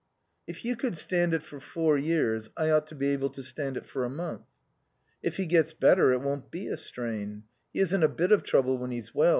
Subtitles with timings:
[0.47, 3.77] "If you could stand it for four years I ought to be able to stand
[3.77, 4.47] it for a month."
[5.21, 7.43] "If he gets better it won't be a strain.
[7.71, 9.29] He isn't a bit of trouble when he's well.